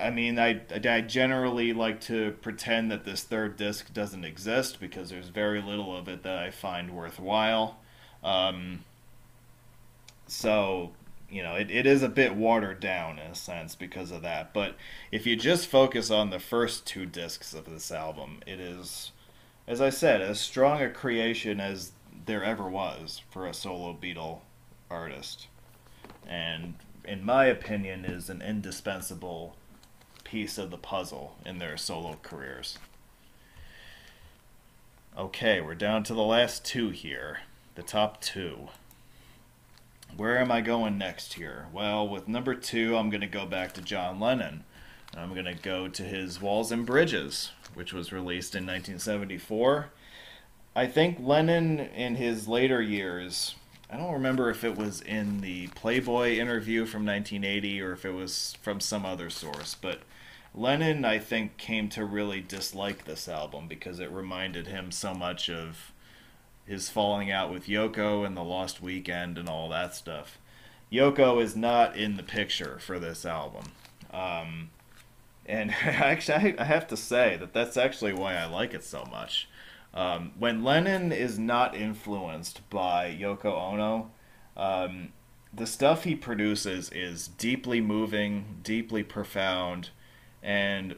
[0.00, 5.10] I mean, I, I generally like to pretend that this third disc doesn't exist because
[5.10, 7.78] there's very little of it that I find worthwhile.
[8.22, 8.84] Um,
[10.28, 10.92] so,
[11.28, 14.54] you know, it, it is a bit watered down in a sense because of that.
[14.54, 14.76] But
[15.10, 19.10] if you just focus on the first two discs of this album, it is,
[19.66, 21.90] as I said, as strong a creation as
[22.24, 24.42] there ever was for a solo Beatle
[24.92, 25.48] artist.
[26.26, 26.74] And
[27.04, 29.56] in my opinion, is an indispensable
[30.24, 32.78] piece of the puzzle in their solo careers.
[35.18, 37.40] Okay, we're down to the last two here.
[37.74, 38.68] The top two.
[40.16, 41.66] Where am I going next here?
[41.72, 44.64] Well, with number two, I'm going to go back to John Lennon.
[45.16, 49.90] I'm going to go to his Walls and Bridges, which was released in 1974.
[50.74, 53.54] I think Lennon, in his later years,
[53.92, 58.12] I don't remember if it was in the Playboy interview from 1980 or if it
[58.12, 60.00] was from some other source, but
[60.54, 65.50] Lennon, I think, came to really dislike this album because it reminded him so much
[65.50, 65.92] of
[66.64, 70.38] his falling out with Yoko and the Lost Weekend and all that stuff.
[70.90, 73.72] Yoko is not in the picture for this album.
[74.10, 74.70] Um,
[75.44, 79.48] and actually, I have to say that that's actually why I like it so much.
[79.94, 84.10] Um, when Lennon is not influenced by Yoko Ono,
[84.56, 85.12] um,
[85.52, 89.90] the stuff he produces is deeply moving, deeply profound,
[90.42, 90.96] and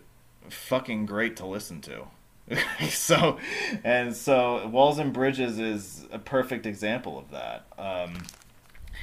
[0.49, 2.07] fucking great to listen to.
[2.89, 3.39] so,
[3.83, 7.67] and so, Walls and Bridges is a perfect example of that.
[7.79, 8.23] Um,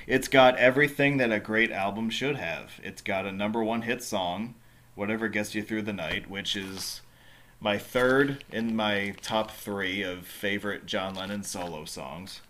[0.08, 2.80] it's got everything that a great album should have.
[2.84, 4.56] It's got a number one hit song,
[4.96, 7.02] Whatever Gets You Through the Night, which is
[7.62, 12.42] my third in my top three of favorite John Lennon solo songs.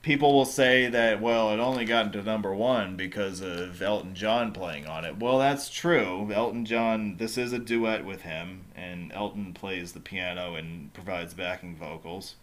[0.00, 4.52] People will say that, well, it only got into number one because of Elton John
[4.52, 5.18] playing on it.
[5.18, 6.30] Well, that's true.
[6.32, 11.34] Elton John, this is a duet with him, and Elton plays the piano and provides
[11.34, 12.36] backing vocals.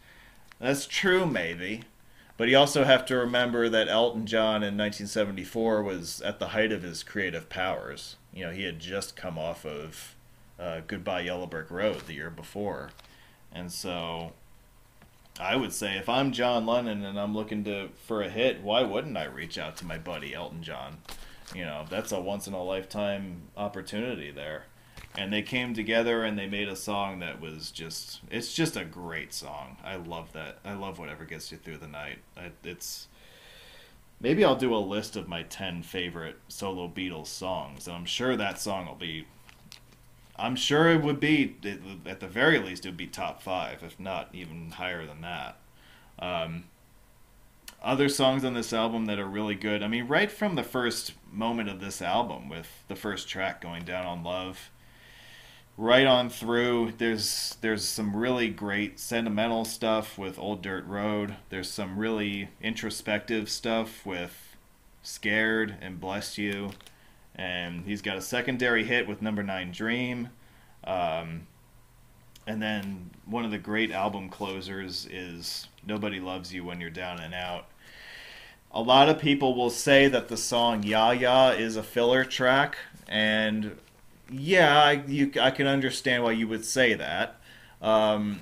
[0.59, 1.83] That's true, maybe.
[2.35, 6.71] But you also have to remember that Elton John in 1974 was at the height
[6.71, 8.17] of his creative powers.
[8.31, 10.15] You know, he had just come off of
[10.59, 12.89] uh, Goodbye Yellow Brick Road the year before.
[13.51, 14.33] And so
[15.39, 18.83] I would say if I'm John Lennon and I'm looking to for a hit, why
[18.83, 20.97] wouldn't I reach out to my buddy Elton John?
[21.55, 24.65] You know, that's a once in a lifetime opportunity there.
[25.15, 28.85] And they came together and they made a song that was just it's just a
[28.85, 29.77] great song.
[29.83, 30.59] I love that.
[30.65, 32.19] I love whatever gets you through the night.
[32.63, 33.07] It's
[34.19, 37.87] maybe I'll do a list of my 10 favorite solo Beatles songs.
[37.87, 39.25] And I'm sure that song will be
[40.39, 41.55] I'm sure it would be
[42.05, 45.57] at the very least it would be top five, if not even higher than that.
[46.19, 46.65] Um,
[47.81, 49.83] other songs on this album that are really good.
[49.83, 53.83] I mean, right from the first moment of this album, with the first track going
[53.83, 54.71] down on love,
[55.77, 56.93] right on through.
[56.97, 61.35] There's there's some really great sentimental stuff with Old Dirt Road.
[61.49, 64.55] There's some really introspective stuff with
[65.03, 66.71] Scared and Bless You
[67.37, 70.29] and he's got a secondary hit with Number Nine Dream.
[70.83, 71.47] Um,
[72.47, 77.19] and then one of the great album closers is Nobody Loves You When You're Down
[77.19, 77.67] and Out.
[78.71, 82.77] A lot of people will say that the song Ya Ya is a filler track,
[83.07, 83.77] and
[84.29, 87.39] yeah, I, you, I can understand why you would say that.
[87.81, 88.41] Um,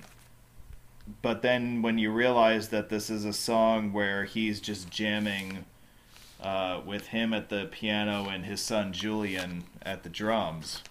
[1.21, 5.65] but then when you realize that this is a song where he's just jamming
[6.41, 10.81] uh, with him at the piano and his son Julian at the drums.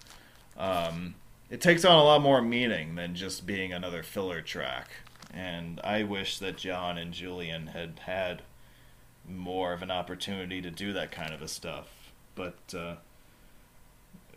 [0.57, 1.15] Um,
[1.49, 4.89] it takes on a lot more meaning than just being another filler track.
[5.33, 8.41] And I wish that John and Julian had had
[9.27, 11.87] more of an opportunity to do that kind of a stuff.
[12.35, 12.95] But uh,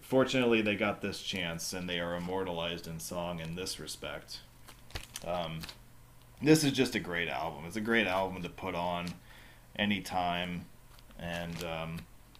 [0.01, 4.41] fortunately, they got this chance and they are immortalized in song in this respect.
[5.27, 5.61] Um,
[6.43, 7.65] this is just a great album.
[7.67, 9.09] It's a great album to put on
[9.77, 10.67] anytime
[11.19, 11.99] and um,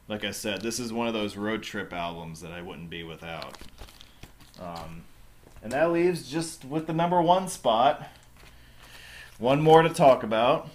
[0.09, 3.03] like I said, this is one of those road trip albums that I wouldn't be
[3.03, 3.57] without.
[4.61, 5.03] Um,
[5.63, 8.09] and that leaves just with the number one spot.
[9.39, 10.69] one more to talk about,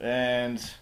[0.00, 0.72] and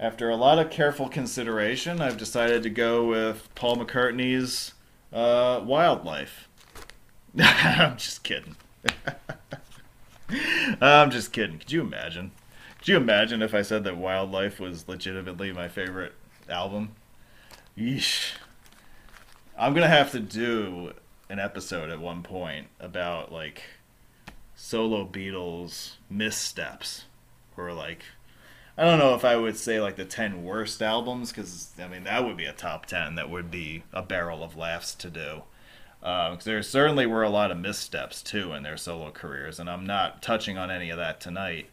[0.00, 4.72] after a lot of careful consideration, I've decided to go with Paul McCartney's
[5.12, 6.48] uh, Wildlife.
[7.38, 8.56] I'm just kidding.
[10.80, 11.58] I'm just kidding.
[11.58, 12.32] Could you imagine?
[12.82, 16.14] Could you imagine if I said that Wildlife was legitimately my favorite
[16.48, 16.96] album?
[17.78, 18.32] Yeesh.
[19.56, 20.92] I'm gonna have to do
[21.30, 23.62] an episode at one point about like
[24.56, 27.04] solo Beatles missteps,
[27.56, 28.02] or like
[28.76, 32.02] I don't know if I would say like the ten worst albums because I mean
[32.02, 33.14] that would be a top ten.
[33.14, 35.42] That would be a barrel of laughs to do.
[36.02, 39.86] Uh, there certainly were a lot of missteps too in their solo careers, and I'm
[39.86, 41.70] not touching on any of that tonight.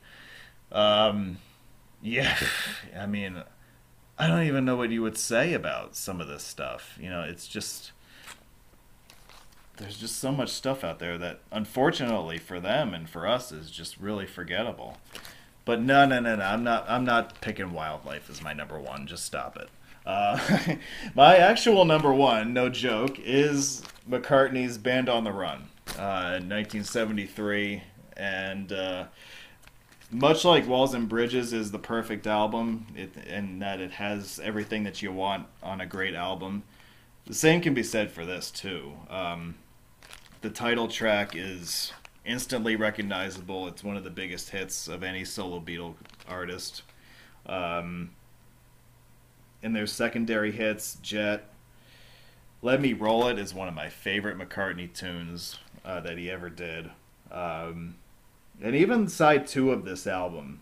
[0.72, 1.38] Um,
[2.02, 2.38] yeah,
[2.98, 3.44] I mean,
[4.18, 6.98] I don't even know what you would say about some of this stuff.
[7.00, 7.92] You know, it's just
[9.78, 13.72] there's just so much stuff out there that unfortunately for them and for us is
[13.72, 14.98] just really forgettable.
[15.66, 16.44] But no, no, no, no.
[16.44, 16.86] I'm not.
[16.90, 19.08] I'm not picking wildlife as my number one.
[19.08, 19.70] Just stop it.
[20.06, 20.76] Uh,
[21.16, 27.84] my actual number one, no joke, is McCartney's "Band on the Run" uh, in 1973,
[28.18, 29.06] and uh,
[30.12, 33.14] much like Walls and Bridges is the perfect album, it,
[33.60, 36.64] that it has everything that you want on a great album.
[37.26, 38.94] The same can be said for this too.
[39.10, 39.56] Um,
[40.42, 41.94] the title track is
[42.26, 43.68] instantly recognizable.
[43.68, 45.96] It's one of the biggest hits of any solo Beatle
[46.28, 46.84] artist.
[47.46, 48.12] Um,
[49.62, 51.50] and their secondary hits, Jet,
[52.62, 56.50] Let Me Roll It is one of my favorite McCartney tunes uh, that he ever
[56.50, 56.90] did.
[57.32, 57.96] Um,
[58.62, 60.62] and even side two of this album,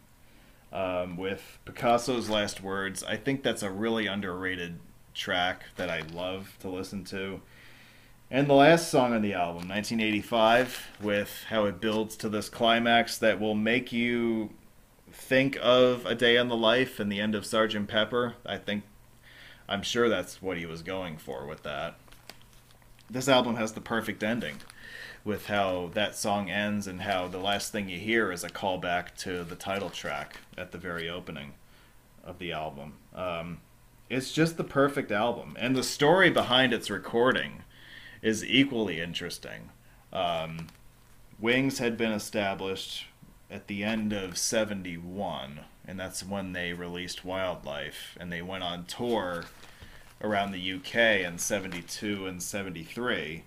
[0.71, 4.79] um, with Picasso's Last Words, I think that's a really underrated
[5.13, 7.41] track that I love to listen to.
[8.29, 13.17] And the last song on the album, 1985, with how it builds to this climax
[13.17, 14.49] that will make you
[15.11, 18.35] think of A Day in the Life and the end of Sergeant Pepper.
[18.45, 18.83] I think,
[19.69, 21.95] I'm sure that's what he was going for with that.
[23.09, 24.57] This album has the perfect ending
[25.27, 29.13] with how that song ends and how the last thing you hear is a callback
[29.17, 31.53] to the title track at the very opening
[32.23, 32.93] of the album.
[33.13, 33.57] Um,
[34.09, 35.57] it's just the perfect album.
[35.59, 37.63] And the story behind its recording
[38.21, 39.69] is equally interesting.
[40.13, 40.67] Um,
[41.37, 43.07] Wings had been established
[43.51, 48.85] at the end of 71, and that's when they released Wildlife, and they went on
[48.85, 49.43] tour
[50.21, 53.43] around the UK in 72 and 73.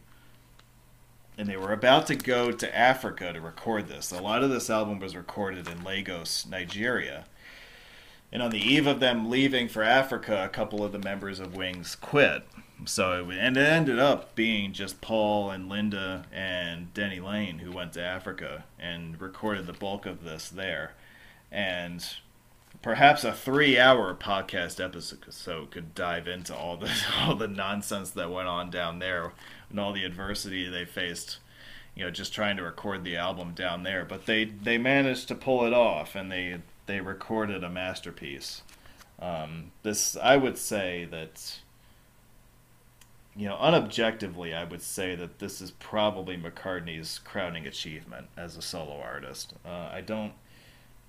[1.40, 4.12] And they were about to go to Africa to record this.
[4.12, 7.24] A lot of this album was recorded in Lagos, Nigeria.
[8.30, 11.56] And on the eve of them leaving for Africa, a couple of the members of
[11.56, 12.46] Wings quit
[12.86, 17.72] so it, and it ended up being just Paul and Linda and Denny Laine who
[17.72, 20.94] went to Africa and recorded the bulk of this there,
[21.50, 22.04] and
[22.82, 28.30] perhaps a three-hour podcast episode so could dive into all the all the nonsense that
[28.30, 29.32] went on down there
[29.68, 31.38] and all the adversity they faced.
[31.94, 35.34] You know, just trying to record the album down there, but they they managed to
[35.34, 38.62] pull it off, and they they recorded a masterpiece.
[39.20, 41.60] Um, this I would say that
[43.36, 48.62] you know, unobjectively, I would say that this is probably McCartney's crowning achievement as a
[48.62, 49.54] solo artist.
[49.64, 50.32] Uh, I don't.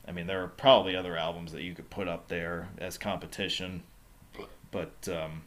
[0.08, 3.84] I mean, there are probably other albums that you could put up there as competition,
[4.72, 5.44] but um,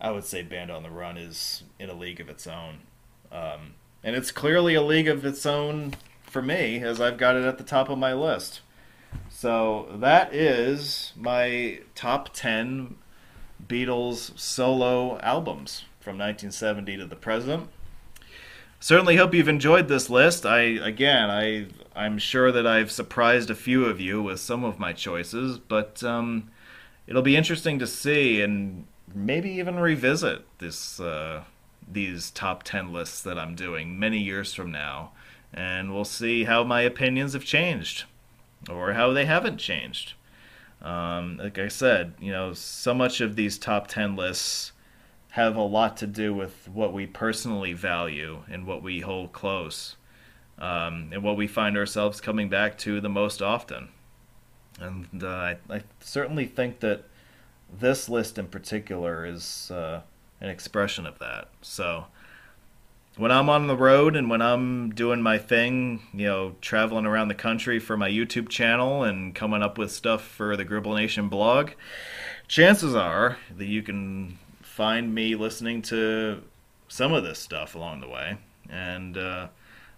[0.00, 2.80] I would say Band on the Run is in a league of its own.
[3.32, 7.44] Um, and it's clearly a league of its own for me, as I've got it
[7.44, 8.60] at the top of my list.
[9.30, 12.96] So that is my top 10
[13.66, 17.68] Beatles solo albums from 1970 to the present.
[18.84, 20.44] Certainly hope you've enjoyed this list.
[20.44, 24.78] I again, I I'm sure that I've surprised a few of you with some of
[24.78, 26.50] my choices, but um,
[27.06, 31.44] it'll be interesting to see and maybe even revisit this uh,
[31.90, 35.12] these top 10 lists that I'm doing many years from now,
[35.50, 38.04] and we'll see how my opinions have changed
[38.68, 40.12] or how they haven't changed.
[40.82, 44.72] Um, like I said, you know, so much of these top 10 lists
[45.34, 49.96] have a lot to do with what we personally value and what we hold close
[50.58, 53.88] um, and what we find ourselves coming back to the most often.
[54.78, 57.02] And uh, I, I, certainly think that
[57.80, 60.02] this list in particular is uh,
[60.40, 61.48] an expression of that.
[61.62, 62.04] So
[63.16, 67.26] when I'm on the road and when I'm doing my thing, you know, traveling around
[67.26, 71.28] the country for my YouTube channel and coming up with stuff for the Gribble Nation
[71.28, 71.72] blog,
[72.46, 74.38] chances are that you can
[74.74, 76.42] find me listening to
[76.88, 78.36] some of this stuff along the way.
[78.68, 79.46] And uh,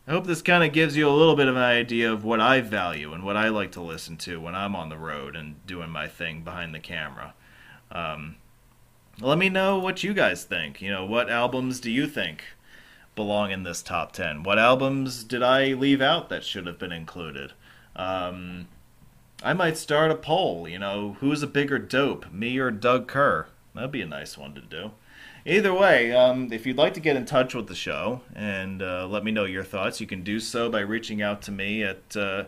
[0.06, 2.40] I hope this kind of gives you a little bit of an idea of what
[2.40, 5.66] I value and what I like to listen to when I'm on the road and
[5.66, 7.32] doing my thing behind the camera.
[7.90, 8.36] Um,
[9.18, 10.82] let me know what you guys think.
[10.82, 12.44] You know, what albums do you think
[13.14, 14.42] belong in this top 10?
[14.42, 17.54] What albums did I leave out that should have been included?
[17.94, 18.68] Um,
[19.42, 23.46] I might start a poll, you know, who's a bigger dope, me or Doug Kerr?
[23.76, 24.90] That'd be a nice one to do.
[25.44, 29.06] Either way, um, if you'd like to get in touch with the show and uh,
[29.06, 32.16] let me know your thoughts, you can do so by reaching out to me at
[32.16, 32.44] uh,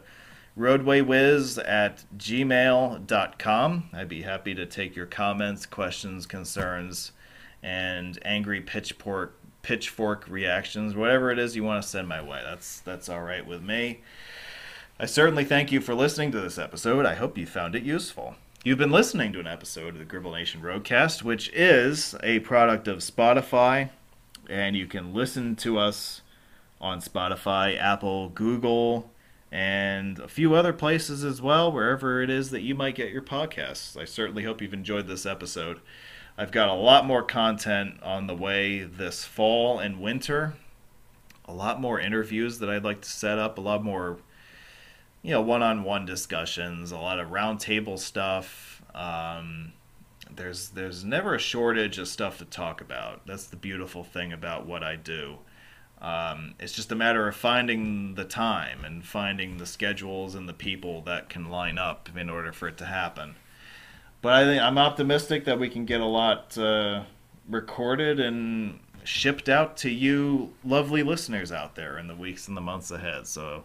[0.59, 3.91] roadwaywiz at gmail.com.
[3.93, 7.13] I'd be happy to take your comments, questions, concerns,
[7.63, 12.41] and angry pitchfork pitchfork reactions, whatever it is you want to send my way.
[12.45, 14.01] That's that's all right with me.
[14.99, 17.07] I certainly thank you for listening to this episode.
[17.07, 18.35] I hope you found it useful.
[18.69, 22.87] You've been listening to an episode of the Gribble Nation Roadcast, which is a product
[22.87, 23.89] of Spotify,
[24.47, 26.21] and you can listen to us
[26.79, 29.11] on Spotify, Apple, Google,
[29.51, 33.23] and a few other places as well, wherever it is that you might get your
[33.23, 33.99] podcasts.
[33.99, 35.81] I certainly hope you've enjoyed this episode.
[36.37, 40.57] I've got a lot more content on the way this fall and winter,
[41.47, 44.19] a lot more interviews that I'd like to set up, a lot more
[45.23, 48.83] you know one-on-one discussions, a lot of roundtable stuff.
[48.95, 49.73] Um,
[50.35, 53.27] there's there's never a shortage of stuff to talk about.
[53.27, 55.39] That's the beautiful thing about what I do.
[56.01, 60.53] Um, it's just a matter of finding the time and finding the schedules and the
[60.53, 63.35] people that can line up in order for it to happen.
[64.23, 67.05] But I think I'm optimistic that we can get a lot uh,
[67.49, 72.61] recorded and shipped out to you, lovely listeners out there, in the weeks and the
[72.61, 73.27] months ahead.
[73.27, 73.65] So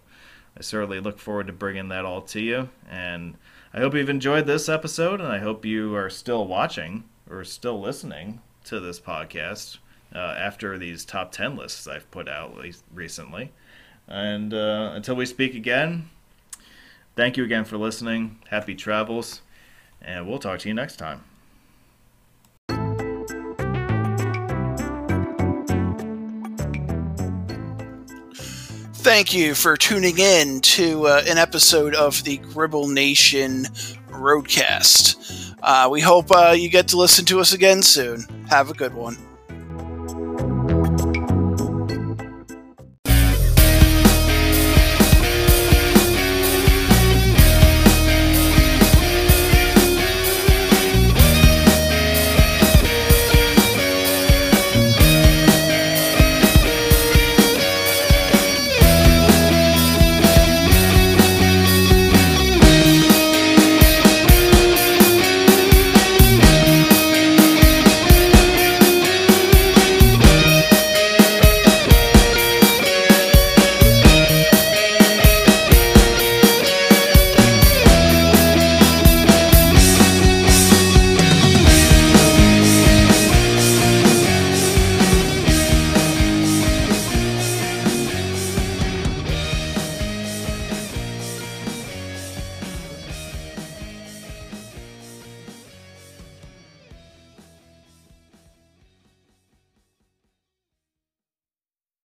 [0.57, 2.69] I certainly look forward to bringing that all to you.
[2.89, 3.35] And
[3.73, 7.79] I hope you've enjoyed this episode, and I hope you are still watching or still
[7.81, 9.77] listening to this podcast
[10.13, 12.55] uh, after these top 10 lists I've put out
[12.93, 13.51] recently.
[14.07, 16.09] And uh, until we speak again,
[17.15, 18.39] thank you again for listening.
[18.49, 19.41] Happy travels,
[20.01, 21.23] and we'll talk to you next time.
[29.03, 33.63] Thank you for tuning in to uh, an episode of the Gribble Nation
[34.09, 35.53] Roadcast.
[35.61, 38.23] Uh, we hope uh, you get to listen to us again soon.
[38.49, 39.17] Have a good one.